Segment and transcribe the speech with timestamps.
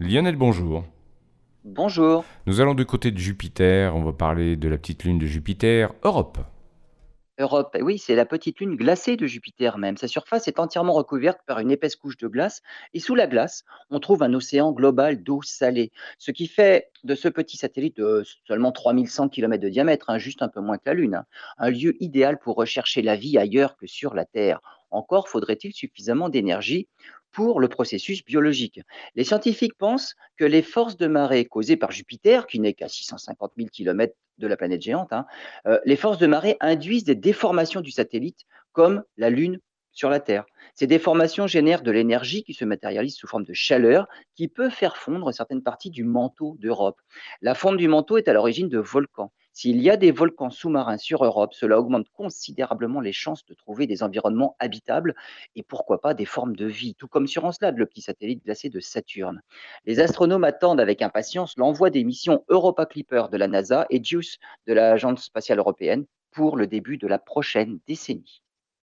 [0.00, 0.84] Lionel, bonjour.
[1.64, 2.24] Bonjour.
[2.46, 5.92] Nous allons du côté de Jupiter, on va parler de la petite lune de Jupiter,
[6.04, 6.38] Europe.
[7.40, 9.96] Europe, eh oui, c'est la petite lune glacée de Jupiter même.
[9.96, 12.62] Sa surface est entièrement recouverte par une épaisse couche de glace
[12.94, 17.16] et sous la glace, on trouve un océan global d'eau salée, ce qui fait de
[17.16, 20.84] ce petit satellite de seulement 3100 km de diamètre, hein, juste un peu moins que
[20.86, 21.26] la Lune, hein,
[21.58, 24.60] un lieu idéal pour rechercher la vie ailleurs que sur la Terre.
[24.90, 26.88] Encore faudrait-il suffisamment d'énergie
[27.32, 28.80] pour le processus biologique.
[29.14, 33.52] Les scientifiques pensent que les forces de marée causées par Jupiter, qui n'est qu'à 650
[33.56, 35.26] 000 km de la planète géante, hein,
[35.66, 39.60] euh, les forces de marée induisent des déformations du satellite, comme la Lune
[39.92, 40.44] sur la Terre.
[40.74, 44.96] Ces déformations génèrent de l'énergie qui se matérialise sous forme de chaleur qui peut faire
[44.96, 47.00] fondre certaines parties du manteau d'Europe.
[47.42, 49.32] La fonte du manteau est à l'origine de volcans.
[49.60, 53.88] S'il y a des volcans sous-marins sur Europe, cela augmente considérablement les chances de trouver
[53.88, 55.16] des environnements habitables
[55.56, 58.68] et pourquoi pas des formes de vie, tout comme sur Encelade, le petit satellite glacé
[58.68, 59.42] de Saturne.
[59.84, 64.38] Les astronomes attendent avec impatience l'envoi des missions Europa Clipper de la NASA et JUICE
[64.68, 68.44] de l'Agence spatiale européenne pour le début de la prochaine décennie.